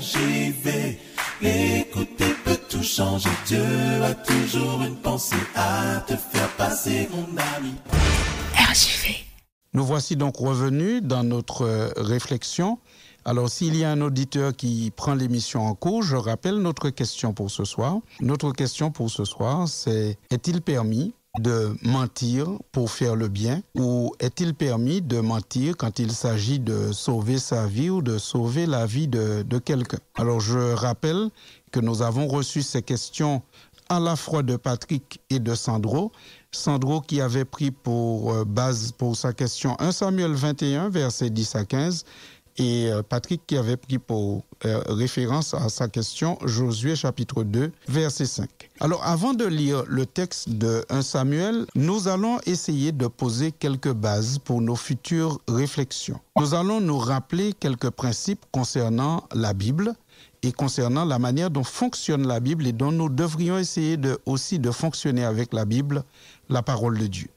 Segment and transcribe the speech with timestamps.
[0.00, 0.96] RJV.
[1.42, 3.28] Écouter peut tout changer.
[3.46, 3.62] Dieu
[4.02, 7.26] a toujours une pensée à te faire passer, mon
[7.56, 7.74] ami.
[8.54, 9.14] RJV.
[9.74, 12.78] Nous voici donc revenus dans notre euh, réflexion.
[13.26, 17.34] Alors, s'il y a un auditeur qui prend l'émission en cours, je rappelle notre question
[17.34, 17.98] pour ce soir.
[18.20, 24.12] Notre question pour ce soir, c'est est-il permis de mentir pour faire le bien ou
[24.18, 28.86] est-il permis de mentir quand il s'agit de sauver sa vie ou de sauver la
[28.86, 29.98] vie de, quelqu'un?
[30.16, 31.30] Alors je rappelle
[31.70, 33.42] que nous avons reçu ces questions
[33.88, 36.10] à la fois de Patrick et de Sandro.
[36.52, 41.54] Sandro qui avait pris pour euh, base pour sa question 1 Samuel 21, versets 10
[41.54, 42.04] à 15,
[42.56, 47.72] et euh, Patrick qui avait pris pour euh, référence à sa question Josué chapitre 2,
[47.88, 48.48] verset 5.
[48.80, 53.92] Alors avant de lire le texte de 1 Samuel, nous allons essayer de poser quelques
[53.92, 56.20] bases pour nos futures réflexions.
[56.38, 59.94] Nous allons nous rappeler quelques principes concernant la Bible
[60.42, 64.58] et concernant la manière dont fonctionne la Bible et dont nous devrions essayer de, aussi
[64.58, 66.04] de fonctionner avec la Bible,
[66.48, 67.28] la parole de Dieu.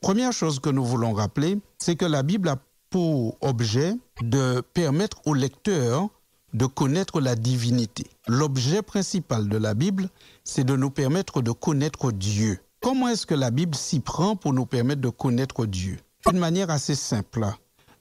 [0.00, 2.56] Première chose que nous voulons rappeler, c'est que la Bible a
[2.90, 6.08] pour objet de permettre au lecteur
[6.54, 8.06] de connaître la divinité.
[8.26, 10.08] L'objet principal de la Bible,
[10.44, 12.58] c'est de nous permettre de connaître Dieu.
[12.80, 15.98] Comment est-ce que la Bible s'y prend pour nous permettre de connaître Dieu?
[16.26, 17.46] D'une manière assez simple.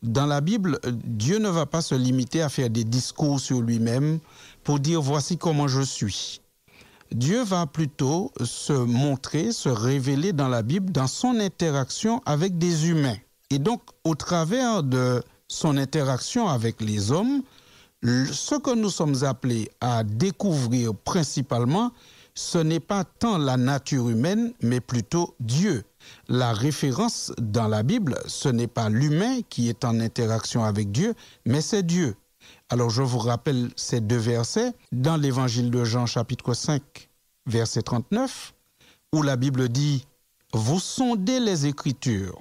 [0.04, 4.20] Dans la Bible, Dieu ne va pas se limiter à faire des discours sur lui-même
[4.64, 6.42] pour dire voici comment je suis.
[7.12, 12.88] Dieu va plutôt se montrer, se révéler dans la Bible dans son interaction avec des
[12.90, 13.18] humains.
[13.50, 17.44] Et donc, au travers de son interaction avec les hommes,
[18.04, 21.92] ce que nous sommes appelés à découvrir principalement,
[22.36, 25.84] ce n'est pas tant la nature humaine, mais plutôt Dieu.
[26.28, 31.16] La référence dans la Bible, ce n'est pas l'humain qui est en interaction avec Dieu,
[31.46, 32.16] mais c'est Dieu.
[32.70, 37.10] Alors je vous rappelle ces deux versets dans l'évangile de Jean chapitre 5,
[37.46, 38.54] verset 39,
[39.14, 40.06] où la Bible dit,
[40.54, 42.40] Vous sondez les Écritures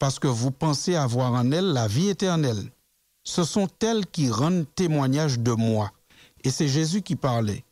[0.00, 2.72] parce que vous pensez avoir en elles la vie éternelle.
[3.22, 5.92] Ce sont elles qui rendent témoignage de moi.
[6.42, 7.64] Et c'est Jésus qui parlait.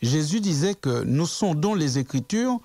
[0.00, 2.58] Jésus disait que nous sondons les Écritures,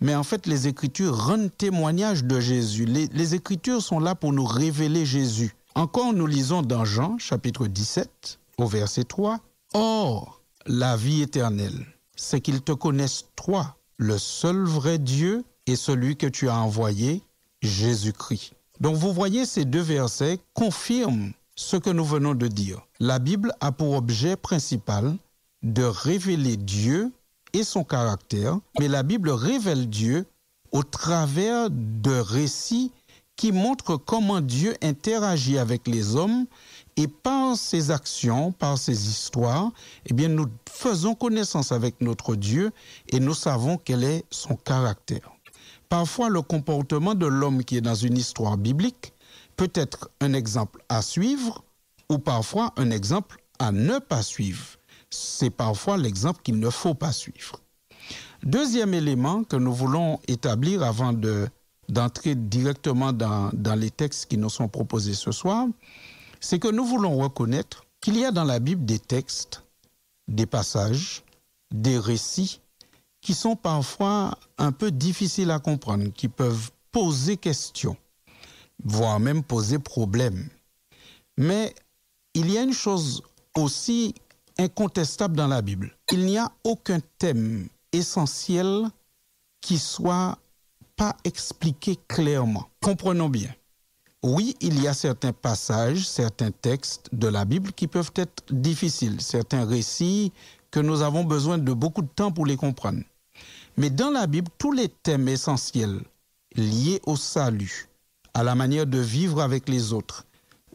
[0.00, 2.84] mais en fait les Écritures rendent témoignage de Jésus.
[2.84, 5.56] Les, les Écritures sont là pour nous révéler Jésus.
[5.74, 9.40] Encore nous lisons dans Jean chapitre 17 au verset 3,
[9.72, 16.16] Or, la vie éternelle, c'est qu'ils te connaissent toi, le seul vrai Dieu et celui
[16.16, 17.22] que tu as envoyé,
[17.62, 18.52] Jésus-Christ.
[18.80, 22.86] Donc vous voyez, ces deux versets confirment ce que nous venons de dire.
[23.00, 25.16] La Bible a pour objet principal
[25.62, 27.10] de révéler Dieu
[27.52, 30.26] et son caractère, mais la Bible révèle Dieu
[30.72, 32.92] au travers de récits
[33.36, 36.46] qui montrent comment Dieu interagit avec les hommes
[36.96, 39.70] et par ses actions, par ses histoires,
[40.06, 42.72] eh bien nous faisons connaissance avec notre Dieu
[43.10, 45.35] et nous savons quel est son caractère.
[45.88, 49.12] Parfois, le comportement de l'homme qui est dans une histoire biblique
[49.56, 51.64] peut être un exemple à suivre
[52.08, 54.66] ou parfois un exemple à ne pas suivre.
[55.10, 57.60] C'est parfois l'exemple qu'il ne faut pas suivre.
[58.42, 61.48] Deuxième élément que nous voulons établir avant de,
[61.88, 65.66] d'entrer directement dans, dans les textes qui nous sont proposés ce soir,
[66.40, 69.62] c'est que nous voulons reconnaître qu'il y a dans la Bible des textes,
[70.28, 71.24] des passages,
[71.72, 72.60] des récits
[73.26, 77.96] qui sont parfois un peu difficiles à comprendre, qui peuvent poser question,
[78.84, 80.48] voire même poser problème.
[81.36, 81.74] Mais
[82.34, 83.24] il y a une chose
[83.56, 84.14] aussi
[84.60, 85.92] incontestable dans la Bible.
[86.12, 88.84] Il n'y a aucun thème essentiel
[89.60, 90.38] qui soit
[90.94, 92.68] pas expliqué clairement.
[92.80, 93.52] Comprenons bien.
[94.22, 99.20] Oui, il y a certains passages, certains textes de la Bible qui peuvent être difficiles,
[99.20, 100.32] certains récits
[100.70, 103.02] que nous avons besoin de beaucoup de temps pour les comprendre.
[103.78, 106.00] Mais dans la Bible, tous les thèmes essentiels
[106.54, 107.88] liés au salut,
[108.32, 110.24] à la manière de vivre avec les autres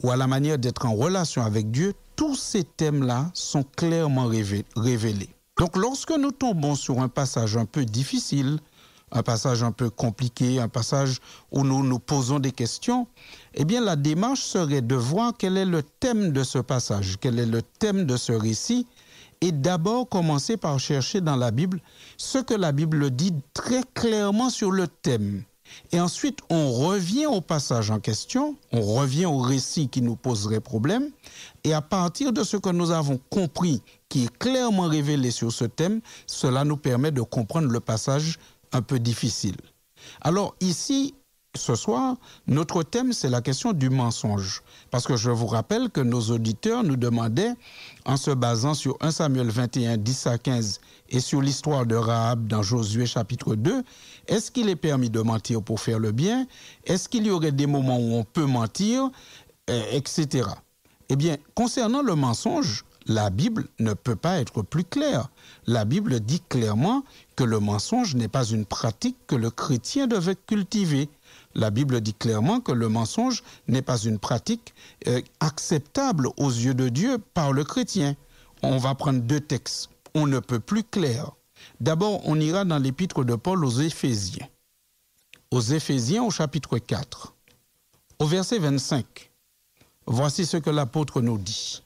[0.04, 4.30] ou à la manière d'être en relation avec Dieu, tous ces thèmes-là sont clairement
[4.76, 5.30] révélés.
[5.58, 8.60] Donc lorsque nous tombons sur un passage un peu difficile,
[9.12, 11.20] un passage un peu compliqué, un passage
[11.52, 13.08] où nous nous posons des questions,
[13.56, 17.40] eh bien la démarche serait de voir quel est le thème de ce passage, quel
[17.40, 18.86] est le thème de ce récit,
[19.42, 21.80] et d'abord commencer par chercher dans la Bible
[22.18, 25.44] ce que la Bible dit très clairement sur le thème.
[25.92, 30.60] Et ensuite, on revient au passage en question, on revient au récit qui nous poserait
[30.60, 31.10] problème,
[31.64, 35.66] et à partir de ce que nous avons compris, qui est clairement révélé sur ce
[35.66, 38.38] thème, cela nous permet de comprendre le passage
[38.74, 39.56] un peu difficile.
[40.22, 41.14] Alors ici,
[41.56, 42.16] ce soir,
[42.48, 44.64] notre thème, c'est la question du mensonge.
[44.90, 47.54] Parce que je vous rappelle que nos auditeurs nous demandaient,
[48.06, 52.48] en se basant sur 1 Samuel 21, 10 à 15 et sur l'histoire de Rahab
[52.48, 53.84] dans Josué chapitre 2,
[54.28, 56.48] est-ce qu'il est permis de mentir pour faire le bien?
[56.86, 59.10] Est-ce qu'il y aurait des moments où on peut mentir?
[59.68, 60.48] Etc.
[61.10, 65.30] Eh bien, concernant le mensonge, la Bible ne peut pas être plus claire.
[65.66, 67.04] La Bible dit clairement
[67.36, 71.10] que le mensonge n'est pas une pratique que le chrétien devait cultiver.
[71.54, 74.74] La Bible dit clairement que le mensonge n'est pas une pratique
[75.08, 78.16] euh, acceptable aux yeux de Dieu par le chrétien.
[78.62, 79.90] On va prendre deux textes.
[80.14, 81.32] On ne peut plus clair.
[81.80, 84.48] D'abord, on ira dans l'épître de Paul aux Éphésiens.
[85.52, 87.36] Aux Éphésiens au chapitre 4,
[88.20, 89.32] au verset 25.
[90.06, 91.84] Voici ce que l'apôtre nous dit.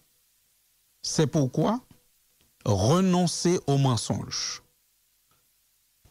[1.01, 1.81] C'est pourquoi
[2.65, 4.63] renoncez au mensonge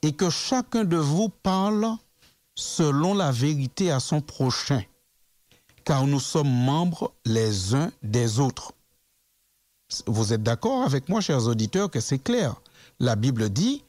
[0.02, 1.96] et que chacun de vous parle
[2.54, 4.82] selon la vérité à son prochain,
[5.84, 8.72] car nous sommes membres les uns des autres.
[10.06, 12.54] Vous êtes d'accord avec moi, chers auditeurs, que c'est clair?
[13.00, 13.82] La Bible dit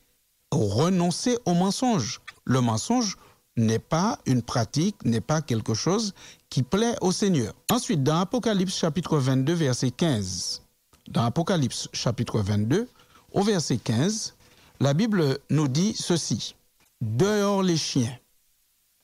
[0.51, 2.21] renoncer au mensonge.
[2.43, 3.17] Le mensonge
[3.57, 6.13] n'est pas une pratique, n'est pas quelque chose
[6.49, 7.53] qui plaît au Seigneur.
[7.71, 10.61] Ensuite, dans Apocalypse chapitre 22, verset 15,
[11.07, 12.87] dans Apocalypse chapitre 22,
[13.31, 14.35] au verset 15,
[14.79, 16.55] la Bible nous dit ceci.
[17.01, 18.17] Dehors les chiens,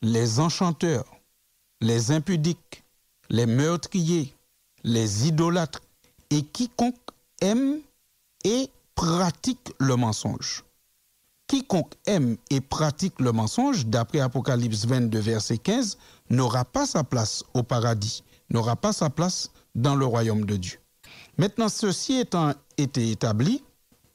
[0.01, 1.05] les enchanteurs,
[1.79, 2.83] les impudiques,
[3.29, 4.33] les meurtriers,
[4.83, 5.81] les idolâtres
[6.29, 6.95] et quiconque
[7.41, 7.79] aime
[8.43, 10.63] et pratique le mensonge.
[11.47, 15.97] Quiconque aime et pratique le mensonge, d'après Apocalypse 22, verset 15,
[16.29, 20.79] n'aura pas sa place au paradis, n'aura pas sa place dans le royaume de Dieu.
[21.37, 23.63] Maintenant, ceci étant été établi,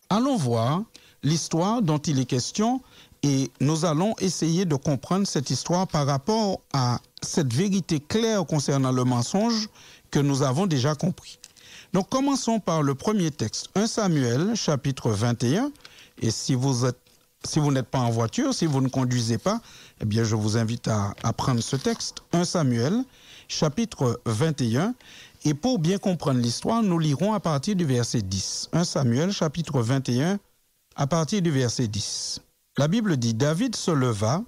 [0.09, 0.83] allons voir
[1.23, 2.81] l'histoire dont il est question
[3.27, 8.93] et nous allons essayer de comprendre cette histoire par rapport à cette vérité claire concernant
[8.93, 9.69] le mensonge
[10.13, 11.41] que nous avons déjà compris.
[11.93, 15.73] Donc commençons par le premier texte, 1 Samuel chapitre 21.
[16.23, 16.99] Et si vous êtes
[17.45, 19.61] si vous n'êtes pas en voiture, si vous ne conduisez pas,
[20.01, 23.05] eh bien, je vous invite à, à, prendre ce texte, 1 Samuel,
[23.47, 24.95] chapitre 21.
[25.45, 28.71] Et pour bien comprendre l'histoire, nous lirons à partir du verset 10.
[28.73, 30.41] 1 Samuel, chapitre 21,
[30.97, 32.41] à partir du verset 10.
[32.79, 34.45] La Bible dit, David se leva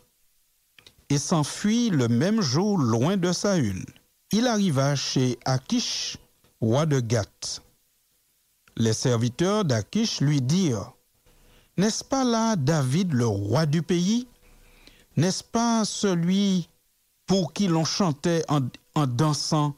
[1.09, 3.83] et s'enfuit le même jour loin de Saül.
[4.33, 6.19] Il arriva chez Akish,
[6.61, 7.63] roi de Gath.
[8.77, 10.93] Les serviteurs d'Akish lui dirent,
[11.79, 14.29] N'est-ce pas là David, le roi du pays?
[15.17, 16.69] N'est-ce pas celui
[17.27, 19.75] pour qui l'on chantait en, dansant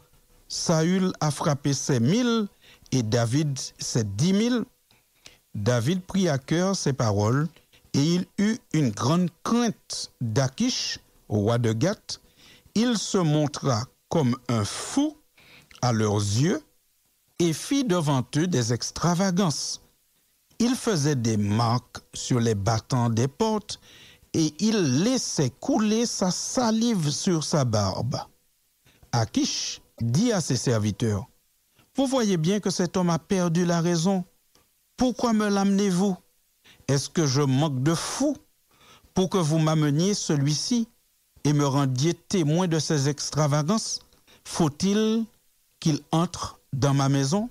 [0.49, 2.49] Saül a frappé ses mille
[2.91, 4.64] et David ses dix mille?
[5.55, 7.47] David prit à cœur ces paroles
[7.94, 10.98] et il eut une grande crainte d'Akish,
[11.28, 12.20] roi de Gath.
[12.75, 15.16] Il se montra comme un fou
[15.82, 16.62] à leurs yeux
[17.38, 19.81] et fit devant eux des extravagances.
[20.58, 23.81] Il faisait des marques sur les battants des portes
[24.34, 28.16] et il laissait couler sa salive sur sa barbe.
[29.12, 31.26] Akish dit à ses serviteurs,
[31.96, 34.25] Vous voyez bien que cet homme a perdu la raison.
[34.96, 36.16] Pourquoi me l'amenez-vous?
[36.90, 38.37] Est-ce que je manque de fou
[39.14, 40.88] pour que vous m'ameniez celui-ci
[41.44, 44.00] et me rendiez témoin de ces extravagances?
[44.44, 45.25] Faut-il
[45.78, 47.48] qu'il entre dans ma maison?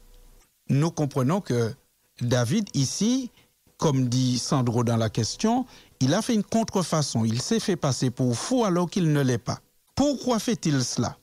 [0.67, 1.73] Nous comprenons que
[2.19, 3.31] David, ici,
[3.77, 5.65] comme dit Sandro dans la question,
[6.01, 7.23] il a fait une contrefaçon.
[7.23, 9.59] Il s'est fait passer pour fou alors qu'il ne l'est pas.
[9.95, 11.17] Pourquoi fait-il cela?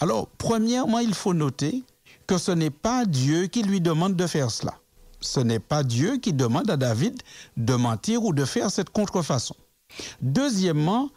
[0.00, 1.84] Alors, premièrement, il faut noter
[2.26, 4.81] que ce n'est pas Dieu qui lui demande de faire cela.
[5.22, 7.22] Ce n'est pas Dieu qui demande à David
[7.56, 9.56] de mentir ou de faire cette contrefaçon.
[10.20, 11.10] Deuxièmement,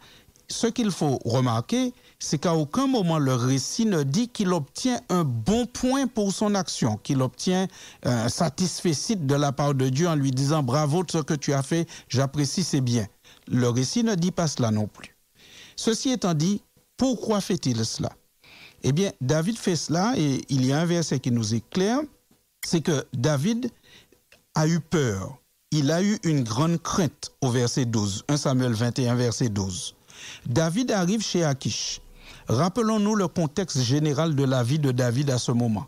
[0.48, 5.24] ce qu'il faut remarquer, c'est qu'à aucun moment le récit ne dit qu'il obtient un
[5.24, 7.66] bon point pour son action, qu'il obtient
[8.04, 11.52] un satisfait de la part de Dieu en lui disant bravo de ce que tu
[11.52, 13.06] as fait, j'apprécie, c'est bien.
[13.48, 15.16] Le récit ne dit pas cela non plus.
[15.74, 16.62] Ceci étant dit,
[16.96, 18.10] pourquoi fait-il cela?
[18.82, 22.00] Eh bien, David fait cela et il y a un verset qui nous éclaire,
[22.66, 23.70] c'est que David
[24.56, 25.38] a eu peur.
[25.70, 29.94] Il a eu une grande crainte au verset 12, 1 Samuel 21, verset 12.
[30.46, 32.00] David arrive chez Akish.
[32.48, 35.86] Rappelons-nous le contexte général de la vie de David à ce moment.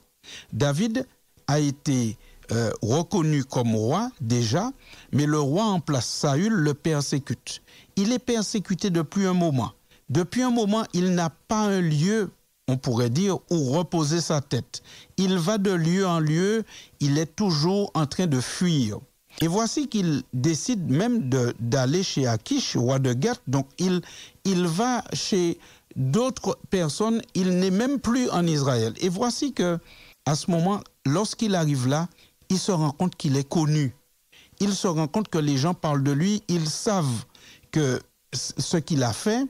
[0.52, 1.04] David
[1.48, 2.16] a été
[2.52, 4.70] euh, reconnu comme roi déjà,
[5.12, 7.60] mais le roi en place, Saül, le persécute.
[7.96, 9.72] Il est persécuté depuis un moment.
[10.10, 12.30] Depuis un moment, il n'a pas un lieu,
[12.68, 14.82] on pourrait dire, où reposer sa tête.
[15.16, 16.64] Il va de lieu en lieu,
[17.00, 18.98] il est toujours en train de fuir.
[19.40, 23.40] Et voici qu'il décide même d'aller chez Akish, roi de Gath.
[23.46, 24.02] Donc il,
[24.44, 25.58] il va chez
[25.96, 28.94] d'autres personnes, il n'est même plus en Israël.
[28.98, 29.78] Et voici que,
[30.26, 32.08] à ce moment, lorsqu'il arrive là,
[32.50, 33.94] il se rend compte qu'il est connu.
[34.60, 37.24] Il se rend compte que les gens parlent de lui, ils savent
[37.70, 38.00] que
[38.32, 39.46] ce qu'il a fait,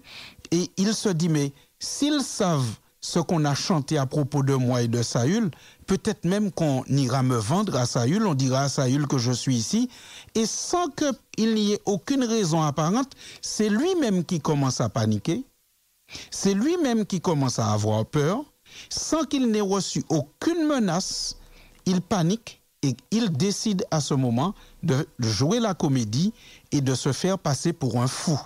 [0.50, 2.76] et il se dit, mais s'ils savent
[3.08, 5.50] ce qu'on a chanté à propos de moi et de Saül,
[5.86, 9.56] peut-être même qu'on ira me vendre à Saül, on dira à Saül que je suis
[9.56, 9.88] ici,
[10.34, 13.10] et sans qu'il n'y ait aucune raison apparente,
[13.40, 15.42] c'est lui-même qui commence à paniquer,
[16.30, 18.44] c'est lui-même qui commence à avoir peur,
[18.90, 21.38] sans qu'il n'ait reçu aucune menace,
[21.86, 26.34] il panique et il décide à ce moment de jouer la comédie
[26.72, 28.38] et de se faire passer pour un fou.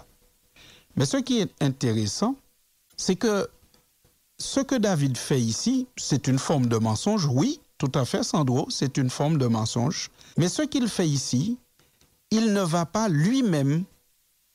[0.95, 2.37] Mais ce qui est intéressant,
[2.97, 3.49] c'est que
[4.43, 8.67] ce que David fait ici, c'est une forme de mensonge, oui, tout à fait, Sandro,
[8.71, 10.11] c'est une forme de mensonge.
[10.37, 11.59] Mais ce qu'il fait ici,
[12.31, 13.85] il ne va pas lui-même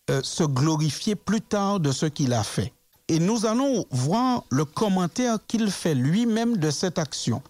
[0.09, 2.73] euh, se glorifier plus tard de ce qu'il a fait.
[3.07, 7.41] Et nous allons voir le commentaire qu'il fait lui-même de cette action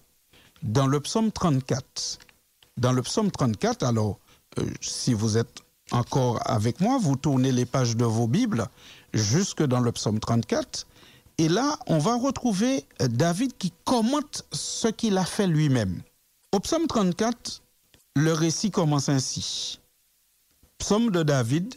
[0.62, 2.20] dans le psaume 34.
[2.78, 4.20] Dans le psaume 34, alors,
[4.60, 8.68] euh, si vous êtes encore avec moi, vous tournez les pages de vos Bibles
[9.14, 10.86] jusque dans le psaume 34.
[11.38, 16.02] Et là, on va retrouver euh, David qui commente ce qu'il a fait lui-même.
[16.52, 17.62] Au psaume 34,
[18.16, 19.80] le récit commence ainsi.
[20.80, 21.76] Psaume de David,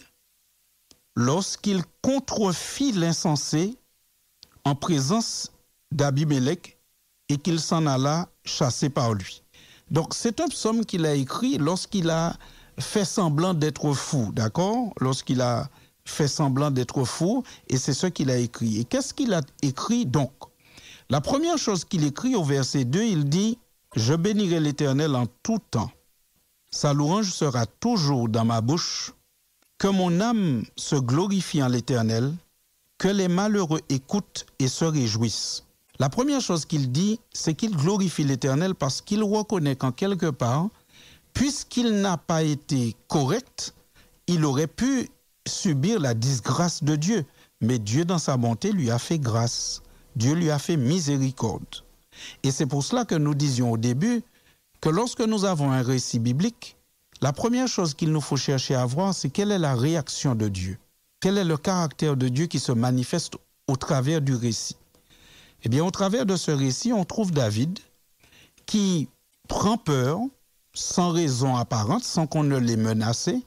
[1.15, 3.77] lorsqu'il contrefit l'insensé
[4.65, 5.53] en présence
[5.93, 6.79] d'Abimelech
[7.29, 9.43] et qu'il s'en alla chassé par lui.
[9.91, 12.37] Donc c'est un psaume qu'il a écrit lorsqu'il a
[12.79, 14.93] fait semblant d'être fou, d'accord?
[15.01, 15.69] Lorsqu'il a
[16.11, 18.81] fait semblant d'être fou, et c'est ce qu'il a écrit.
[18.81, 20.33] Et qu'est-ce qu'il a écrit donc?
[21.09, 23.59] La première chose qu'il écrit au verset 2, il dit,
[23.97, 25.91] Je bénirai l'Éternel en tout temps.
[26.71, 29.13] Sa louange sera toujours dans ma bouche.
[29.79, 32.35] Que mon âme se glorifie en l'Éternel,
[32.99, 35.65] que les malheureux écoutent et se réjouissent.
[35.99, 40.69] La première chose qu'il dit, c'est qu'il glorifie l'Éternel parce qu'il reconnaît qu'en quelque part,
[41.33, 43.75] puisqu'il n'a pas été correct,
[44.27, 45.09] il aurait pu
[45.47, 47.25] subir la disgrâce de Dieu.
[47.61, 49.83] Mais Dieu, dans sa bonté, lui a fait grâce.
[50.17, 51.85] Dieu lui a fait miséricorde.
[52.43, 54.23] Et c'est pour cela que nous disions au début
[54.81, 56.77] que lorsque nous avons un récit biblique,
[57.21, 60.49] la première chose qu'il nous faut chercher à voir, c'est quelle est la réaction de
[60.49, 60.79] Dieu.
[61.21, 63.35] Quel est le caractère de Dieu qui se manifeste
[63.69, 64.77] au travers du récit
[65.63, 67.79] Eh bien, au travers de ce récit, on trouve David
[68.65, 69.09] qui
[69.49, 70.19] prend peur
[70.73, 73.43] sans raison apparente, sans qu'on ne l'ait menacé,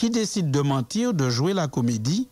[0.00, 2.26] qui décide de mentir, de jouer la comédie,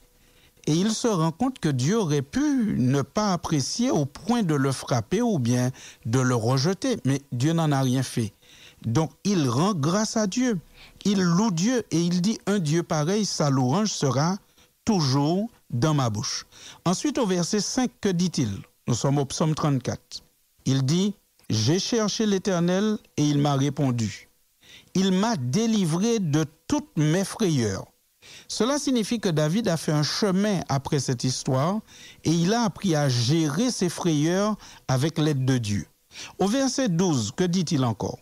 [0.67, 4.55] et il se rend compte que Dieu aurait pu ne pas apprécier au point de
[4.55, 5.71] le frapper ou bien
[6.07, 8.33] de le rejeter, mais Dieu n'en a rien fait.
[8.87, 10.59] Donc il rend grâce à Dieu,
[11.05, 14.39] il loue Dieu et il dit un Dieu pareil, sa louange sera
[14.87, 16.47] toujours dans ma bouche.
[16.87, 18.63] Ensuite au verset 5, que dit-il?
[18.87, 20.23] Nous sommes au psaume 34.
[20.65, 21.13] Il dit,
[21.51, 24.31] J'ai cherché l'Éternel et il m'a répondu.
[24.95, 27.87] Il m'a délivré de toutes mes frayeurs.
[28.47, 31.81] Cela signifie que David a fait un chemin après cette histoire
[32.25, 34.57] et il a appris à gérer ses frayeurs
[34.87, 35.87] avec l'aide de Dieu.
[36.39, 38.19] Au verset 12, que dit-il encore?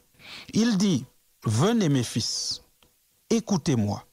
[0.54, 1.04] Il dit,
[1.44, 2.62] Venez mes fils,
[3.30, 4.04] écoutez-moi,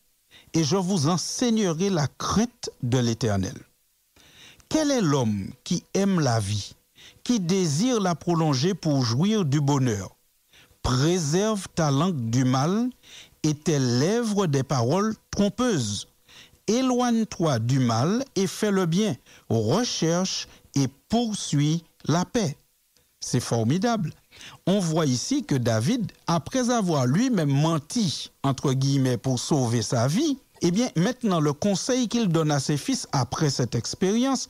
[0.54, 3.58] et je vous enseignerai la crainte de l'Éternel.
[4.70, 6.76] Quel est l'homme qui aime la vie,
[7.24, 10.16] qui désire la prolonger pour jouir du bonheur?
[10.84, 12.90] Préserve ta langue du mal
[13.44, 16.08] et tes lèvres des paroles trompeuses.
[16.68, 19.16] Éloigne-toi du mal et fais le bien.
[19.50, 22.58] Recherche et poursuis la paix.
[23.20, 24.12] C'est formidable.
[24.66, 30.38] On voit ici que David, après avoir lui-même menti, entre guillemets, pour sauver sa vie,
[30.62, 34.48] eh bien, maintenant, le conseil qu'il donne à ses fils après cette expérience,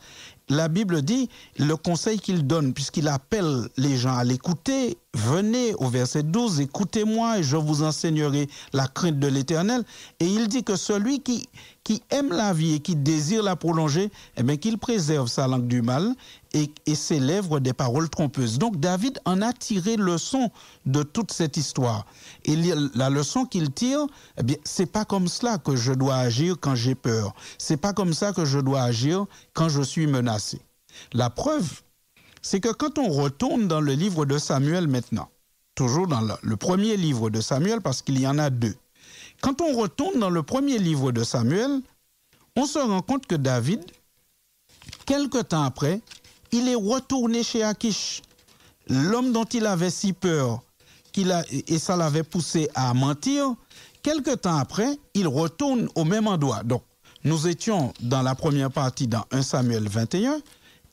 [0.50, 5.88] la Bible dit, le conseil qu'il donne, puisqu'il appelle les gens à l'écouter, venez au
[5.88, 9.84] verset 12, écoutez-moi et je vous enseignerai la crainte de l'Éternel.
[10.20, 11.48] Et il dit que celui qui,
[11.84, 15.68] qui aime la vie et qui désire la prolonger, eh bien, qu'il préserve sa langue
[15.68, 16.14] du mal
[16.54, 18.58] et, ses lèvres des paroles trompeuses.
[18.58, 20.50] Donc David en a tiré leçon
[20.86, 22.06] de toute cette histoire.
[22.46, 22.56] Et
[22.96, 24.06] la leçon qu'il tire,
[24.38, 27.34] eh bien, c'est pas comme cela que je dois agir quand j'ai peur.
[27.58, 30.62] C'est pas comme ça que je dois agir quand je suis menacé.
[31.12, 31.82] La preuve,
[32.42, 35.30] c'est que quand on retourne dans le livre de Samuel maintenant,
[35.76, 38.76] toujours dans le premier livre de Samuel, parce qu'il y en a deux,
[39.44, 41.82] quand on retourne dans le premier livre de Samuel,
[42.56, 43.84] on se rend compte que David,
[45.06, 46.00] quelque temps après,
[46.54, 48.22] il est retourné chez Akish,
[48.88, 50.62] l'homme dont il avait si peur
[51.12, 53.54] qu'il a, et ça l'avait poussé à mentir.
[54.02, 56.64] Quelque temps après, il retourne au même endroit.
[56.64, 56.84] Donc,
[57.26, 60.40] nous étions dans la première partie dans 1 Samuel 21,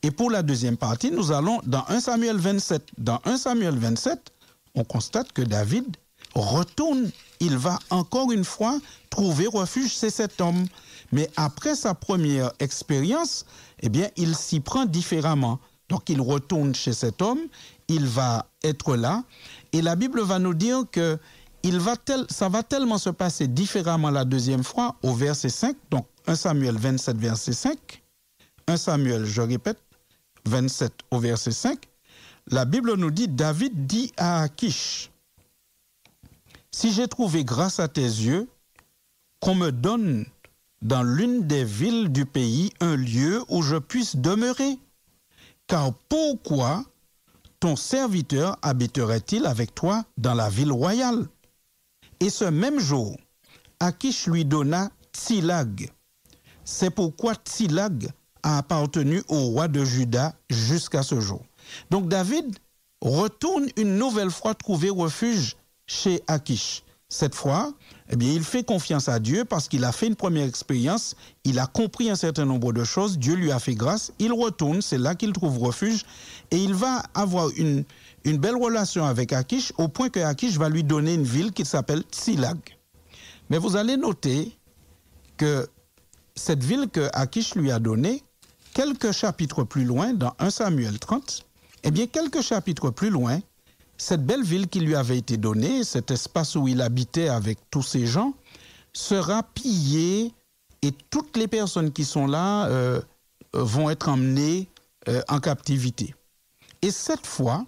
[0.03, 2.83] Et pour la deuxième partie, nous allons dans 1 Samuel 27.
[2.97, 4.19] Dans 1 Samuel 27,
[4.75, 5.95] on constate que David
[6.35, 10.65] retourne, il va encore une fois trouver refuge chez cet homme.
[11.11, 13.45] Mais après sa première expérience,
[13.81, 15.59] eh bien, il s'y prend différemment.
[15.89, 17.41] Donc, il retourne chez cet homme,
[17.89, 19.23] il va être là,
[19.73, 21.19] et la Bible va nous dire que
[21.63, 25.75] il va tel, ça va tellement se passer différemment la deuxième fois au verset 5,
[25.91, 28.03] donc 1 Samuel 27, verset 5,
[28.67, 29.77] 1 Samuel, je répète,
[30.45, 31.77] 27 au verset 5,
[32.47, 35.10] la Bible nous dit, David dit à Akish,
[36.71, 38.49] si j'ai trouvé grâce à tes yeux,
[39.39, 40.25] qu'on me donne
[40.81, 44.79] dans l'une des villes du pays un lieu où je puisse demeurer.
[45.67, 46.83] Car pourquoi
[47.59, 51.27] ton serviteur habiterait-il avec toi dans la ville royale?
[52.19, 53.15] Et ce même jour,
[53.79, 55.89] Akish lui donna Tsilag.
[56.63, 58.09] C'est pourquoi Tsilag
[58.43, 61.43] a appartenu au roi de Juda jusqu'à ce jour.
[61.89, 62.57] Donc David
[63.01, 65.55] retourne une nouvelle fois trouver refuge
[65.91, 66.83] chez Akish.
[67.09, 67.73] Cette fois,
[68.09, 71.59] eh bien, il fait confiance à Dieu parce qu'il a fait une première expérience, il
[71.59, 74.97] a compris un certain nombre de choses, Dieu lui a fait grâce, il retourne, c'est
[74.97, 76.05] là qu'il trouve refuge,
[76.51, 77.83] et il va avoir une,
[78.23, 81.65] une belle relation avec Akish, au point que Akish va lui donner une ville qui
[81.65, 82.57] s'appelle Tsilag.
[83.49, 84.57] Mais vous allez noter
[85.35, 85.67] que
[86.35, 88.23] cette ville que Akish lui a donnée,
[88.73, 91.45] quelques chapitres plus loin, dans 1 Samuel 30,
[91.83, 93.41] eh bien, quelques chapitres plus loin,
[94.01, 97.83] cette belle ville qui lui avait été donnée, cet espace où il habitait avec tous
[97.83, 98.33] ces gens,
[98.93, 100.33] sera pillé
[100.81, 102.99] et toutes les personnes qui sont là euh,
[103.53, 104.67] vont être emmenées
[105.07, 106.15] euh, en captivité.
[106.81, 107.67] Et cette fois,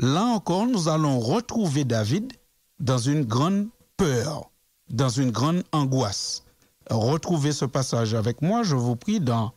[0.00, 2.32] là encore, nous allons retrouver David
[2.80, 4.50] dans une grande peur,
[4.88, 6.42] dans une grande angoisse.
[6.90, 9.52] Retrouvez ce passage avec moi, je vous prie, dans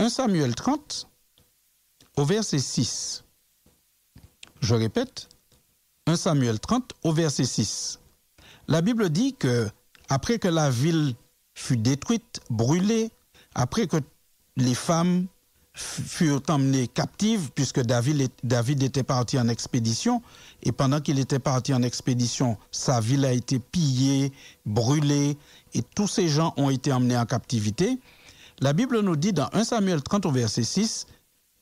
[0.00, 1.08] 1 Samuel 30,
[2.16, 3.22] au verset 6.
[4.60, 5.28] Je répète,
[6.08, 7.98] 1 Samuel 30 au verset 6.
[8.68, 9.68] La Bible dit que
[10.08, 11.14] après que la ville
[11.54, 13.10] fut détruite, brûlée,
[13.56, 13.96] après que
[14.56, 15.26] les femmes
[15.74, 20.22] furent emmenées captives, puisque David, était parti en expédition,
[20.62, 24.32] et pendant qu'il était parti en expédition, sa ville a été pillée,
[24.64, 25.36] brûlée,
[25.74, 27.98] et tous ces gens ont été emmenés en captivité.
[28.60, 31.06] La Bible nous dit dans 1 Samuel 30 au verset 6,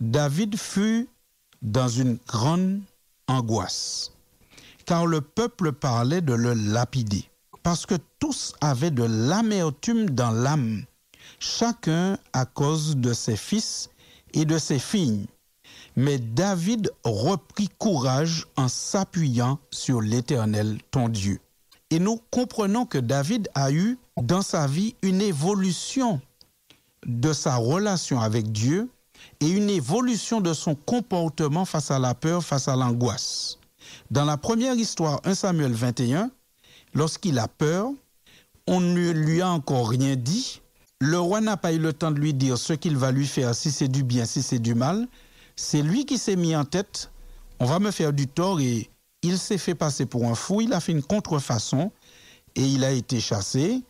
[0.00, 1.08] David fut
[1.62, 2.82] dans une grande
[3.26, 4.13] angoisse
[4.86, 7.24] car le peuple parlait de le lapider,
[7.62, 10.84] parce que tous avaient de l'amertume dans l'âme,
[11.38, 13.90] chacun à cause de ses fils
[14.32, 15.26] et de ses filles.
[15.96, 21.40] Mais David reprit courage en s'appuyant sur l'Éternel, ton Dieu.
[21.90, 26.20] Et nous comprenons que David a eu dans sa vie une évolution
[27.06, 28.88] de sa relation avec Dieu
[29.40, 33.58] et une évolution de son comportement face à la peur, face à l'angoisse.
[34.10, 36.30] Dans la première histoire, 1 Samuel 21,
[36.94, 37.90] lorsqu'il a peur,
[38.66, 40.60] on ne lui a encore rien dit.
[41.00, 43.54] Le roi n'a pas eu le temps de lui dire ce qu'il va lui faire,
[43.54, 45.06] si c'est du bien, si c'est du mal.
[45.56, 47.10] C'est lui qui s'est mis en tête,
[47.60, 48.88] on va me faire du tort et
[49.22, 51.92] il s'est fait passer pour un fou, il a fait une contrefaçon
[52.56, 53.82] et il a été chassé.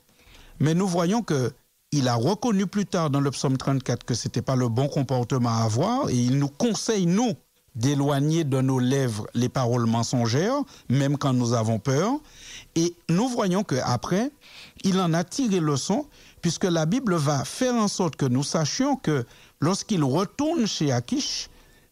[0.61, 1.53] Mais nous voyons que
[1.93, 4.89] il a reconnu plus tard dans le psaume 34 que ce n'était pas le bon
[4.89, 7.35] comportement à avoir et il nous conseille, nous,
[7.75, 12.13] d'éloigner de nos lèvres les paroles mensongères, même quand nous avons peur.
[12.77, 14.31] Et nous voyons qu'après,
[14.85, 16.07] il en a tiré leçon,
[16.41, 19.25] puisque la Bible va faire en sorte que nous sachions que
[19.61, 21.49] lorsqu'il retourne chez Akish,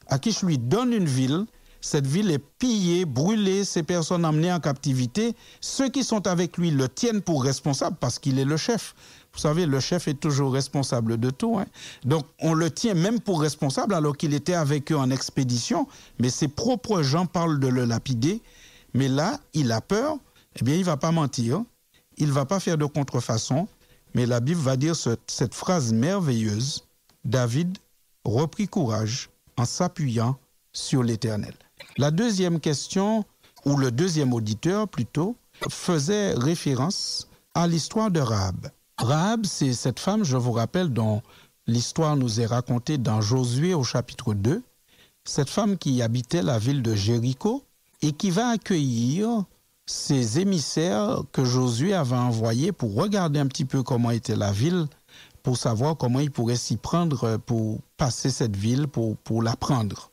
[0.08, 1.46] Akish lui donne une ville,
[1.80, 5.34] cette ville est pillée, brûlée, ces personnes emmenées en captivité.
[5.60, 8.94] Ceux qui sont avec lui le tiennent pour responsable parce qu'il est le chef.
[9.32, 11.58] Vous savez, le chef est toujours responsable de tout.
[11.58, 11.66] Hein.
[12.04, 16.28] Donc, on le tient même pour responsable alors qu'il était avec eux en expédition, mais
[16.28, 18.42] ses propres gens parlent de le lapider.
[18.94, 20.16] Mais là, il a peur.
[20.60, 21.62] Eh bien, il va pas mentir.
[22.18, 23.68] Il va pas faire de contrefaçon.
[24.14, 24.94] Mais la Bible va dire
[25.26, 26.84] cette phrase merveilleuse.
[27.24, 27.78] David
[28.24, 30.36] reprit courage en s'appuyant
[30.72, 31.54] sur l'Éternel.
[31.96, 33.24] La deuxième question,
[33.64, 35.36] ou le deuxième auditeur plutôt,
[35.70, 38.68] faisait référence à l'histoire de Rahab.
[38.98, 41.22] Rahab, c'est cette femme, je vous rappelle, dont
[41.66, 44.62] l'histoire nous est racontée dans Josué au chapitre 2.
[45.24, 47.64] Cette femme qui habitait la ville de Jéricho
[48.02, 49.44] et qui va accueillir
[49.86, 54.86] ces émissaires que Josué avait envoyés pour regarder un petit peu comment était la ville,
[55.42, 60.10] pour savoir comment il pourrait s'y prendre pour passer cette ville, pour, pour la prendre.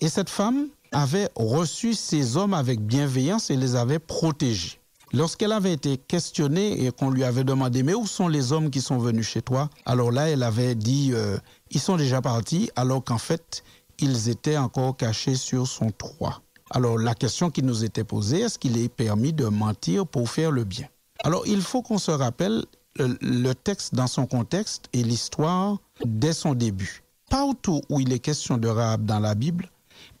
[0.00, 4.80] Et cette femme avait reçu ces hommes avec bienveillance et les avait protégés.
[5.16, 8.82] Lorsqu'elle avait été questionnée et qu'on lui avait demandé mais où sont les hommes qui
[8.82, 9.70] sont venus chez toi?
[9.86, 11.38] Alors là, elle avait dit euh,
[11.70, 13.64] ils sont déjà partis alors qu'en fait,
[13.98, 16.42] ils étaient encore cachés sur son toit.
[16.68, 20.50] Alors la question qui nous était posée, est-ce qu'il est permis de mentir pour faire
[20.50, 20.86] le bien?
[21.24, 22.66] Alors il faut qu'on se rappelle
[22.98, 27.02] le texte dans son contexte et l'histoire dès son début.
[27.30, 29.70] Partout où il est question de Rahab dans la Bible,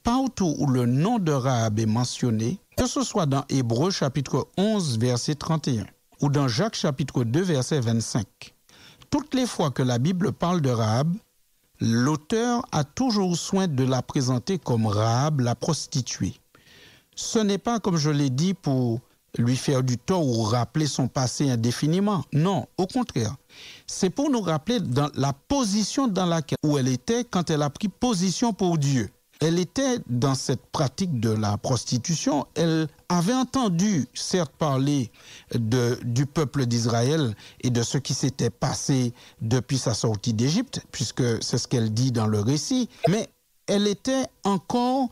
[0.06, 5.00] partout où le nom de Rahab est mentionné, que ce soit dans Hébreu chapitre 11
[5.00, 5.84] verset 31
[6.22, 8.24] ou dans Jacques chapitre 2 verset 25,
[9.10, 11.12] toutes les fois que la Bible parle de Rahab,
[11.80, 16.34] l'auteur a toujours soin de la présenter comme Rahab la prostituée.
[17.16, 19.00] Ce n'est pas, comme je l'ai dit, pour
[19.38, 22.22] lui faire du tort ou rappeler son passé indéfiniment.
[22.32, 23.34] Non, au contraire.
[23.88, 27.70] C'est pour nous rappeler dans la position dans laquelle où elle était quand elle a
[27.70, 29.10] pris position pour Dieu.
[29.40, 32.46] Elle était dans cette pratique de la prostitution.
[32.54, 35.10] Elle avait entendu, certes, parler
[35.54, 41.42] de, du peuple d'Israël et de ce qui s'était passé depuis sa sortie d'Égypte, puisque
[41.42, 42.88] c'est ce qu'elle dit dans le récit.
[43.08, 43.28] Mais
[43.66, 45.08] elle était encore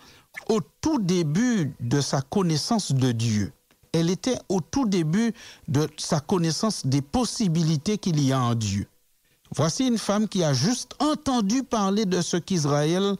[0.48, 3.52] au tout début de sa connaissance de Dieu
[3.94, 5.32] elle était au tout début
[5.68, 8.86] de sa connaissance des possibilités qu'il y a en Dieu.
[9.54, 13.14] Voici une femme qui a juste entendu parler de ce qu'Israël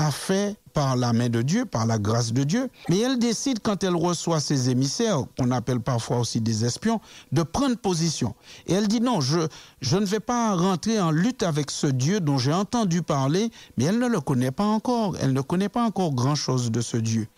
[0.00, 2.70] a fait par la main de Dieu, par la grâce de Dieu.
[2.88, 7.42] Mais elle décide, quand elle reçoit ses émissaires, qu'on appelle parfois aussi des espions, de
[7.42, 8.34] prendre position.
[8.66, 9.40] Et elle dit non, je,
[9.82, 13.84] je ne vais pas rentrer en lutte avec ce Dieu dont j'ai entendu parler, mais
[13.84, 15.16] elle ne le connaît pas encore.
[15.20, 17.28] Elle ne connaît pas encore grand-chose de ce Dieu.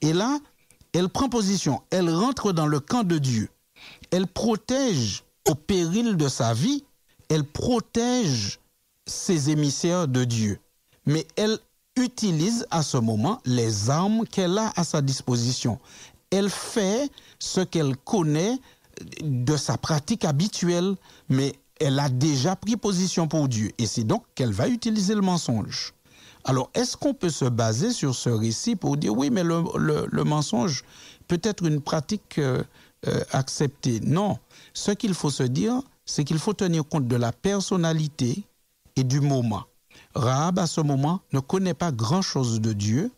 [0.00, 0.38] Et là,
[0.94, 3.50] elle prend position, elle rentre dans le camp de Dieu.
[4.10, 6.82] Elle protège au péril de sa vie,
[7.28, 8.58] elle protège
[9.06, 10.58] ses émissaires de Dieu.
[11.04, 11.58] Mais elle
[11.96, 15.78] utilise à ce moment les armes qu'elle a à sa disposition.
[16.30, 18.58] Elle fait ce qu'elle connaît
[19.22, 20.94] de sa pratique habituelle,
[21.28, 23.70] mais elle a déjà pris position pour Dieu.
[23.78, 25.92] Et c'est donc qu'elle va utiliser le mensonge.
[26.44, 30.84] Alors, est-ce qu'on peut se baser sur ce récit pour dire oui, mais le, mensonge
[31.26, 32.62] peut être une pratique euh,
[33.08, 34.00] euh, acceptée?
[34.00, 34.38] Non.
[34.72, 38.44] Ce qu'il faut se dire, c'est qu'il faut tenir compte de la personnalité
[38.94, 39.64] et du moment.
[40.16, 43.10] Rahab, à ce moment, ne connaît pas grand-chose de Dieu,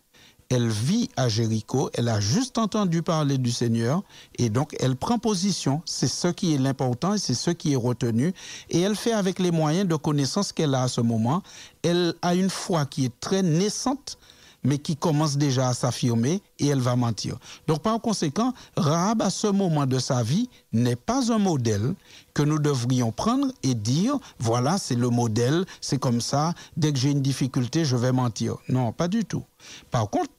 [0.50, 4.02] elle vit à Jéricho, elle a juste entendu parler du Seigneur
[4.38, 5.82] et donc elle prend position.
[5.84, 8.32] C'est ce qui est l'important et c'est ce qui est retenu.
[8.70, 11.42] Et elle fait avec les moyens de connaissance qu'elle a à ce moment.
[11.82, 14.18] Elle a une foi qui est très naissante
[14.64, 17.36] mais qui commence déjà à s'affirmer et elle va mentir.
[17.66, 21.94] Donc par conséquent, Rahab à ce moment de sa vie n'est pas un modèle
[22.34, 26.98] que nous devrions prendre et dire, voilà, c'est le modèle, c'est comme ça, dès que
[26.98, 28.56] j'ai une difficulté, je vais mentir.
[28.68, 29.44] Non, pas du tout.
[29.90, 30.32] Par contre,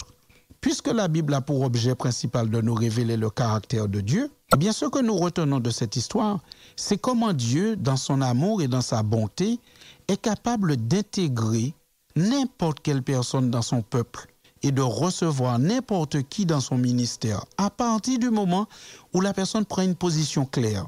[0.61, 4.57] puisque la Bible a pour objet principal de nous révéler le caractère de Dieu, eh
[4.57, 6.39] bien ce que nous retenons de cette histoire,
[6.75, 9.59] c'est comment Dieu, dans son amour et dans sa bonté,
[10.07, 11.73] est capable d'intégrer
[12.15, 14.27] n'importe quelle personne dans son peuple
[14.61, 18.67] et de recevoir n'importe qui dans son ministère à partir du moment
[19.13, 20.87] où la personne prend une position claire.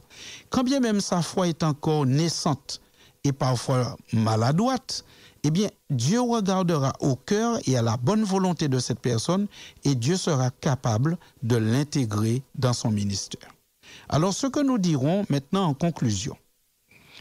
[0.50, 2.82] Quand bien même sa foi est encore naissante
[3.24, 5.06] et parfois maladroite,
[5.44, 9.48] eh bien, Dieu regardera au cœur et à la bonne volonté de cette personne
[9.84, 13.50] et Dieu sera capable de l'intégrer dans son ministère.
[14.08, 16.38] Alors, ce que nous dirons maintenant en conclusion,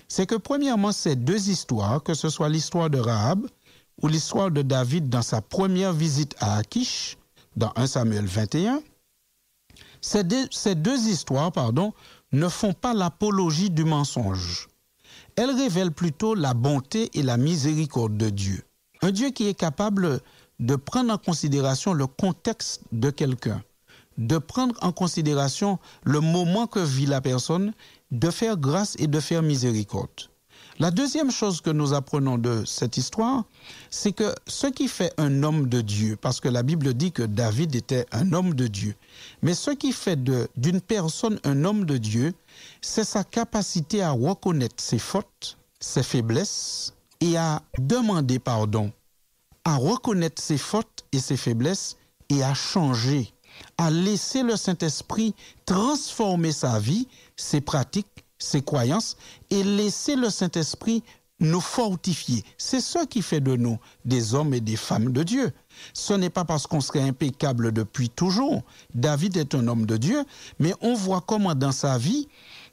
[0.09, 3.47] c'est que premièrement, ces deux histoires, que ce soit l'histoire de Rahab
[4.03, 7.17] ou l'histoire de David dans sa première visite à Akish,
[7.57, 8.81] dans 1 Samuel 21,
[10.01, 11.93] ces deux, histoires pardon,
[12.33, 14.69] ne font pas l'apologie du mensonge.
[15.37, 18.63] Elles révèlent plutôt la bonté et la miséricorde de Dieu.
[19.03, 20.21] Un Dieu qui est capable
[20.59, 23.63] de prendre en considération le contexte de quelqu'un,
[24.19, 27.73] de prendre en considération le moment que vit la personne,
[28.11, 30.30] de faire grâce et de faire miséricorde.
[30.79, 33.45] La deuxième chose que nous apprenons de cette histoire,
[33.91, 37.23] c'est que ce qui fait un homme de Dieu, parce que la Bible dit que
[37.23, 38.95] David était un homme de Dieu,
[39.43, 40.19] mais ce qui fait
[40.57, 42.33] d'une personne un homme de Dieu,
[42.81, 48.91] c'est sa capacité à reconnaître ses fautes, ses faiblesses et à demander pardon,
[49.65, 51.97] à reconnaître ses fautes et ses faiblesses
[52.31, 53.35] et à changer,
[53.77, 55.35] à laisser le Saint-Esprit
[55.67, 57.07] transformer sa vie,
[57.37, 59.17] ses pratiques ses croyances
[59.51, 61.05] et laisser le Saint-Esprit
[61.41, 62.45] nous fortifier.
[62.59, 65.53] C'est ce qui fait de nous des hommes et des femmes de Dieu.
[65.95, 68.63] Ce n'est pas parce qu'on serait impeccable depuis toujours.
[68.95, 70.25] David est un homme de Dieu,
[70.59, 72.29] mais on voit comment dans sa vie,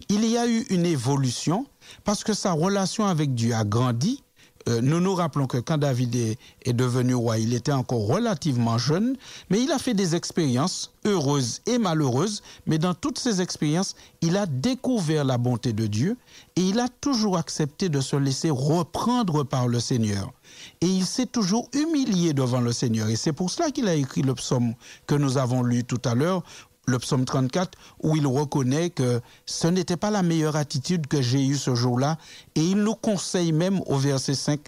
[0.10, 1.66] il y a eu une évolution
[2.04, 4.24] parce que sa relation avec Dieu a grandi,
[4.68, 8.78] euh, nous nous rappelons que quand David est, est, devenu roi, il était encore relativement
[8.78, 9.16] jeune,
[9.50, 14.36] mais il a fait des expériences heureuses et malheureuses, mais dans toutes ces expériences, il
[14.36, 16.18] a découvert la bonté de Dieu
[16.56, 20.34] et il a toujours accepté de se laisser reprendre par le Seigneur.
[20.82, 23.10] Et il s'est toujours humilié devant le Seigneur.
[23.10, 24.74] Et c'est pour cela qu'il a écrit le psaume
[25.06, 26.44] que nous avons lu tout à l'heure,
[26.88, 31.46] le psaume 34, où il reconnaît que ce n'était pas la meilleure attitude que j'ai
[31.46, 32.18] eue ce jour-là.
[32.56, 34.60] Et il nous conseille même au verset 5,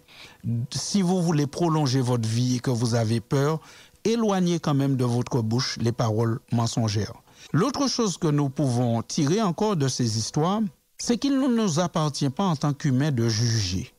[0.72, 3.60] si vous voulez prolonger votre vie et que vous avez peur,
[4.04, 7.14] éloignez quand même de votre bouche les paroles mensongères.
[7.54, 10.62] L'autre chose que nous pouvons tirer encore de ces histoires,
[10.98, 13.94] c'est qu'il ne nous appartient pas en tant qu'humains de juger.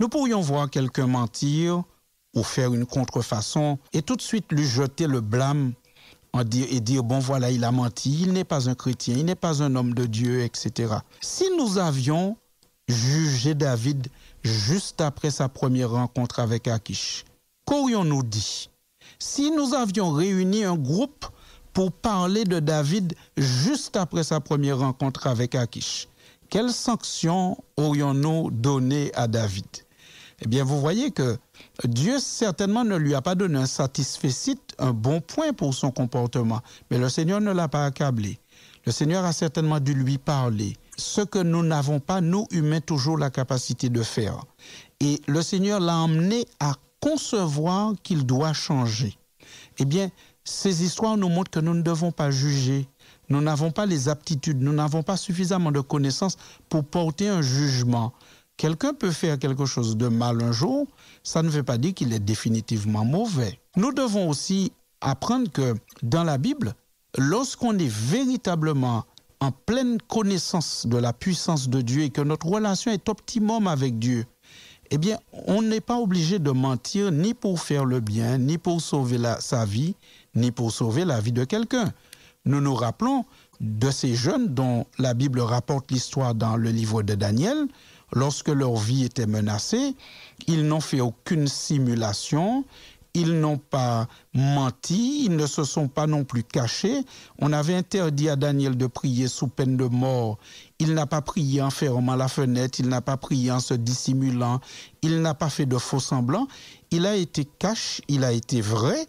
[0.00, 1.82] Nous pourrions voir quelqu'un mentir
[2.34, 5.74] ou faire une contrefaçon et tout de suite lui jeter le blâme
[6.40, 9.62] et dire, bon voilà, il a menti, il n'est pas un chrétien, il n'est pas
[9.62, 10.94] un homme de Dieu, etc.
[11.20, 12.36] Si nous avions
[12.88, 14.08] jugé David
[14.42, 17.24] juste après sa première rencontre avec Akish,
[17.66, 18.70] qu'aurions-nous dit?
[19.18, 21.26] Si nous avions réuni un groupe
[21.74, 26.08] pour parler de David juste après sa première rencontre avec Akish,
[26.48, 29.66] quelles sanctions aurions-nous donné à David?
[30.44, 31.38] Eh bien, vous voyez que
[31.84, 36.60] Dieu certainement ne lui a pas donné un satisfait, un bon point pour son comportement,
[36.90, 38.40] mais le Seigneur ne l'a pas accablé.
[38.84, 43.16] Le Seigneur a certainement dû lui parler, ce que nous n'avons pas, nous humains, toujours
[43.18, 44.44] la capacité de faire.
[44.98, 49.16] Et le Seigneur l'a emmené à concevoir qu'il doit changer.
[49.78, 50.10] Eh bien,
[50.42, 52.88] ces histoires nous montrent que nous ne devons pas juger.
[53.28, 56.36] Nous n'avons pas les aptitudes, nous n'avons pas suffisamment de connaissances
[56.68, 58.12] pour porter un jugement.
[58.56, 60.86] Quelqu'un peut faire quelque chose de mal un jour,
[61.22, 63.58] ça ne veut pas dire qu'il est définitivement mauvais.
[63.76, 66.74] Nous devons aussi apprendre que dans la Bible,
[67.18, 69.04] lorsqu'on est véritablement
[69.40, 73.98] en pleine connaissance de la puissance de Dieu et que notre relation est optimum avec
[73.98, 74.24] Dieu,
[74.90, 78.80] eh bien, on n'est pas obligé de mentir ni pour faire le bien, ni pour
[78.80, 79.96] sauver sa vie,
[80.34, 81.92] ni pour sauver la vie de quelqu'un.
[82.44, 83.24] Nous nous rappelons
[83.60, 87.68] de ces jeunes dont la Bible rapporte l'histoire dans le livre de Daniel,
[88.12, 89.94] lorsque leur vie était menacée,
[90.46, 92.64] ils n'ont fait aucune simulation,
[93.14, 97.04] ils n'ont pas menti, ils ne se sont pas non plus cachés.
[97.38, 100.38] On avait interdit à Daniel de prier sous peine de mort.
[100.78, 104.60] Il n'a pas prié en fermant la fenêtre, il n'a pas prié en se dissimulant,
[105.02, 106.48] il n'a pas fait de faux semblants.
[106.90, 109.06] Il a été cash, il a été vrai.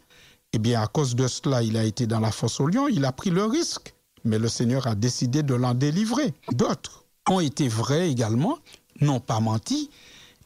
[0.52, 3.06] Eh bien, à cause de cela, il a été dans la fosse au lion, il
[3.06, 3.94] a pris le risque.
[4.26, 6.34] Mais le Seigneur a décidé de l'en délivrer.
[6.52, 8.60] D'autres ont été vrais également,
[9.04, 9.90] n'ont pas menti.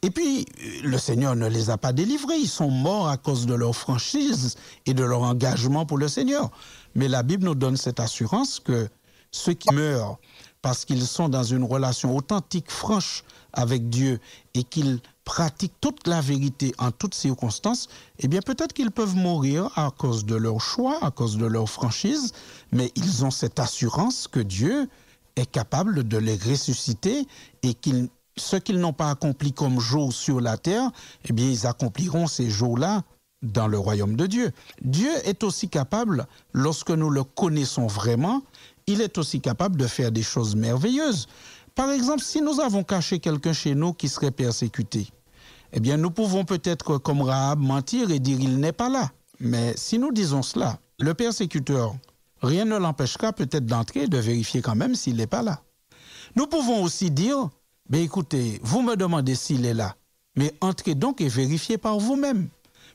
[0.04, 0.46] Et puis,
[0.84, 2.38] le Seigneur ne les a pas délivrés.
[2.38, 6.52] Ils sont morts à cause de leur franchise et de leur engagement pour le Seigneur.
[6.96, 8.90] Mais la Bible nous donne cette assurance que
[9.32, 10.18] ceux qui meurent
[10.62, 14.20] parce qu'ils sont dans une relation authentique, franche avec Dieu
[14.54, 17.88] et qu'ils pratiquent toute la vérité en toutes circonstances,
[18.20, 21.70] eh bien peut-être qu'ils peuvent mourir à cause de leur choix, à cause de leur
[21.70, 22.34] franchise,
[22.72, 24.90] mais ils ont cette assurance que Dieu
[25.36, 27.28] est capable de les ressusciter
[27.64, 30.92] et qu'ils ce qu'ils n'ont pas accompli comme jour sur la terre,
[31.28, 33.04] eh bien, ils accompliront ces jours-là
[33.42, 34.52] dans le royaume de Dieu.
[34.82, 38.42] Dieu est aussi capable, lorsque nous le connaissons vraiment,
[38.88, 41.28] il est aussi capable de faire des choses merveilleuses.
[41.76, 45.08] Par exemple, si nous avons caché quelqu'un chez nous qui serait persécuté,
[45.74, 49.12] eh bien, nous pouvons peut-être, comme Rahab, mentir et dire il n'est pas là.
[49.40, 51.96] Mais si nous disons cela, le persécuteur,
[52.42, 55.62] rien ne l'empêchera peut-être d'entrer et de vérifier quand même s'il n'est pas là.
[56.36, 57.50] Nous pouvons aussi dire
[57.90, 59.96] mais écoutez, vous me demandez s'il est là,
[60.36, 62.50] mais entrez donc et vérifiez par vous-même.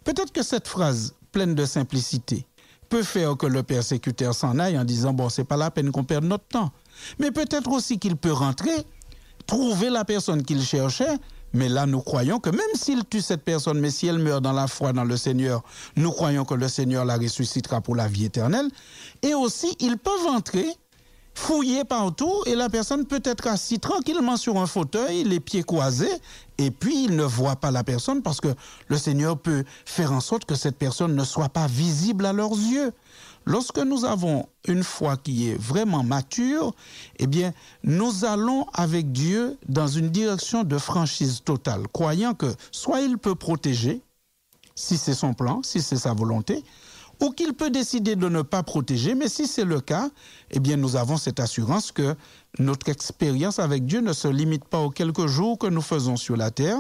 [0.05, 2.47] Peut-être que cette phrase, pleine de simplicité,
[2.89, 6.05] peut faire que le persécuteur s'en aille en disant, bon, c'est pas la peine qu'on
[6.05, 6.71] perde notre temps.
[7.19, 8.87] Mais peut-être aussi qu'il peut rentrer,
[9.47, 11.17] trouver la personne qu'il cherchait,
[11.55, 14.53] mais là, nous croyons que même s'il tue cette personne, mais si elle meurt dans
[14.53, 15.63] la foi dans le Seigneur,
[15.97, 18.69] nous croyons que le Seigneur la ressuscitera pour la vie éternelle.
[19.23, 20.67] Et aussi, ils peuvent entrer
[21.35, 26.13] fouiller partout et la personne peut être assise tranquillement sur un fauteuil, les pieds croisés,
[26.59, 28.55] et puis il ne voit pas la personne parce que
[28.89, 32.53] le Seigneur peut faire en sorte que cette personne ne soit pas visible à leurs
[32.53, 32.93] yeux.
[33.45, 36.75] Lorsque nous avons une foi qui est vraiment mature,
[37.19, 43.01] eh bien, nous allons avec Dieu dans une direction de franchise totale, croyant que soit
[43.01, 44.01] il peut protéger,
[44.77, 46.65] si c'est son plan, si c'est sa volonté,
[47.23, 50.11] ou qu'il peut décider de ne pas protéger, mais si c'est le cas,
[50.51, 52.17] eh bien nous avons cette assurance que
[52.59, 56.37] notre expérience avec Dieu ne se limite pas aux quelques jours que nous faisons sur
[56.37, 56.79] la terre,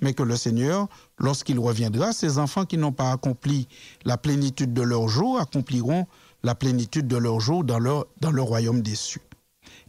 [0.00, 3.68] mais que le Seigneur, lorsqu'il reviendra, ces enfants qui n'ont pas accompli
[4.06, 6.06] la plénitude de leur jour accompliront
[6.42, 7.78] la plénitude de leur jour dans,
[8.20, 9.20] dans le royaume des cieux.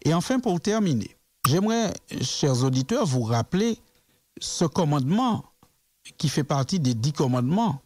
[0.03, 1.15] Et enfin, pour terminer,
[1.47, 3.79] j'aimerais, chers auditeurs, vous rappeler
[4.41, 5.45] ce commandement
[6.17, 7.82] qui fait partie des dix commandements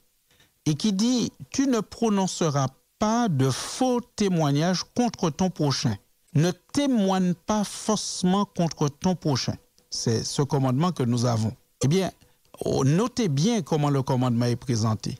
[0.67, 2.67] et qui dit, tu ne prononceras
[2.99, 5.95] pas de faux témoignages contre ton prochain.
[6.36, 9.56] Ne témoigne pas faussement contre ton prochain.
[9.89, 11.53] C'est ce commandement que nous avons.
[11.84, 12.12] Eh bien,
[12.65, 15.17] oh, notez bien comment le commandement est présenté.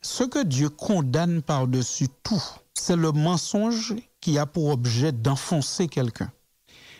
[0.00, 6.30] Ce que Dieu condamne par-dessus tout, c'est le mensonge qui a pour objet d'enfoncer quelqu'un.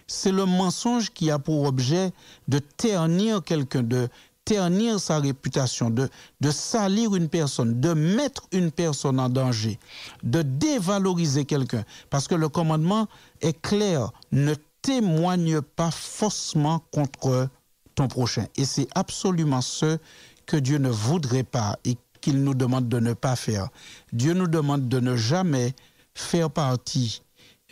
[0.08, 2.12] C'est le mensonge qui a pour objet
[2.48, 4.08] de ternir quelqu'un, de
[4.44, 6.08] ternir sa réputation, de,
[6.40, 9.78] de salir une personne, de mettre une personne en danger,
[10.22, 11.84] de dévaloriser quelqu'un.
[12.10, 13.06] Parce que le commandement
[13.40, 17.48] est clair, ne témoigne pas faussement contre
[17.94, 18.46] ton prochain.
[18.56, 19.98] Et c'est absolument ce
[20.46, 23.68] que Dieu ne voudrait pas et qu'il nous demande de ne pas faire.
[24.12, 25.74] Dieu nous demande de ne jamais
[26.14, 27.22] faire partie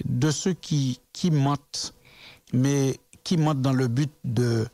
[0.04, 1.94] de ceux qui, qui mentent,
[2.52, 4.66] mais qui mentent dans le but de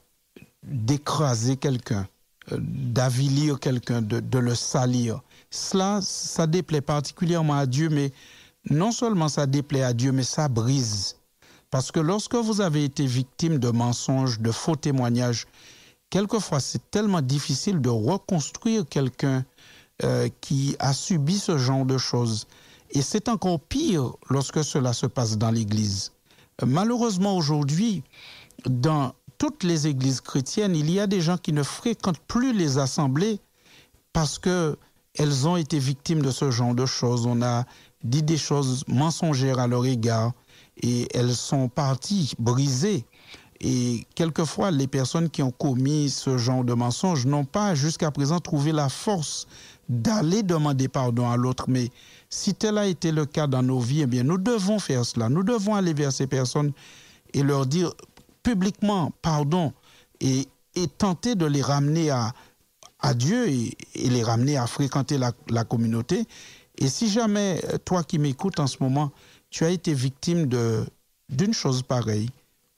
[0.69, 2.07] d'écraser quelqu'un,
[2.53, 5.21] euh, d'avilir quelqu'un, de, le salir.
[5.51, 8.13] Cela, ça déplaît particulièrement à Dieu, mais
[8.71, 11.17] non seulement ça déplaît à Dieu, mais ça brise.
[11.71, 15.47] Parce que lorsque vous avez été victime de mensonges, de faux témoignages,
[16.11, 19.45] quelquefois c'est tellement difficile de reconstruire quelqu'un
[20.03, 22.47] euh, qui a subi ce genre de choses.
[22.91, 26.13] Et c'est encore pire lorsque cela se passe dans l'Église.
[26.65, 28.03] Malheureusement aujourd'hui,
[28.67, 32.79] dans toutes les églises chrétiennes, il y a des gens qui ne fréquentent plus les
[32.79, 33.41] assemblées
[34.13, 34.77] parce que
[35.15, 37.27] elles ont été victimes de ce genre de choses.
[37.27, 37.65] On a
[38.05, 40.33] dit des choses mensongères à leur égard
[40.83, 43.05] et elles sont parties brisées.
[43.61, 48.39] Et quelquefois, les personnes qui ont commis ce genre de mensonges n'ont pas jusqu'à présent
[48.39, 49.49] trouvé la force
[49.89, 51.65] d'aller demander pardon à l'autre.
[51.67, 51.91] Mais
[52.31, 55.29] si tel a été le cas dans nos vies, eh bien, nous devons faire cela.
[55.29, 56.73] Nous devons aller vers ces personnes
[57.35, 57.93] et leur dire
[58.43, 59.73] publiquement pardon
[60.21, 60.49] et,
[60.97, 62.33] tenter de les ramener à,
[63.01, 66.25] à Dieu et, les ramener à fréquenter la, communauté.
[66.77, 69.11] Et si jamais, euh, toi qui m'écoutes en ce moment,
[69.51, 70.87] tu as été victime de,
[71.29, 72.31] d'une chose pareille,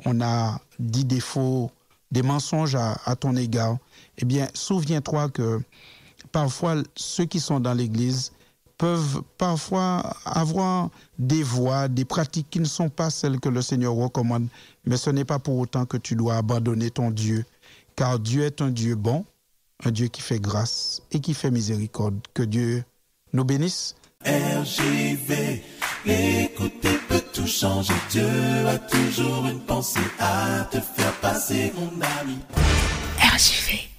[0.06, 1.70] on a dit des faux,
[2.10, 3.76] des mensonges à ton égard,
[4.16, 5.60] eh bien, souviens-toi que
[6.32, 8.32] parfois, ceux qui sont dans l'Église
[8.80, 10.88] peuvent parfois avoir
[11.18, 14.46] des voies, des pratiques qui ne sont pas celles que le Seigneur recommande.
[14.86, 17.44] Mais ce n'est pas pour autant que tu dois abandonner ton Dieu,
[17.94, 19.26] car Dieu est un Dieu bon,
[19.84, 22.16] un Dieu qui fait grâce et qui fait miséricorde.
[22.32, 22.82] Que Dieu
[23.34, 23.96] nous bénisse.
[24.24, 25.62] RJV,
[26.06, 27.92] écouter peut tout changer.
[28.10, 32.38] Dieu a toujours une pensée à te faire passer, mon ami.
[33.18, 33.89] RJV.